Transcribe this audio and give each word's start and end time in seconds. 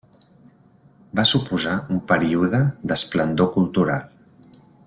Va 1.19 1.25
suposar 1.33 1.75
un 1.97 2.01
període 2.13 2.65
d'esplendor 2.93 3.55
cultural. 3.59 4.53